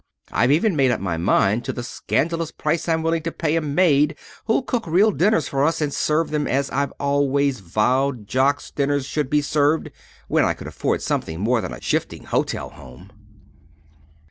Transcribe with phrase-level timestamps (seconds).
[0.31, 3.61] I've even made up my mind to the scandalous price I'm willing to pay a
[3.61, 8.71] maid who'll cook real dinners for us and serve them as I've always vowed Jock's
[8.71, 9.91] dinners should be served
[10.27, 13.11] when I could afford something more than a shifting hotel home."